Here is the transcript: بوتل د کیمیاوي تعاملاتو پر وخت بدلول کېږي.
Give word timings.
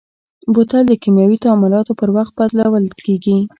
بوتل 0.53 0.83
د 0.87 0.91
کیمیاوي 1.01 1.37
تعاملاتو 1.45 1.97
پر 1.99 2.09
وخت 2.17 2.33
بدلول 2.37 2.85
کېږي. 3.03 3.37